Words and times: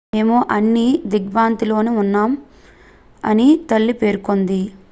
"""మేము 0.13 0.45
అన్ని 0.51 1.01
దిగ్భ్రాంతిలో 1.05 1.75
ఉన్నాం" 1.75 2.31
అని 3.23 3.59
తల్లి 3.71 3.93
పేర్కొంది. 3.93 4.61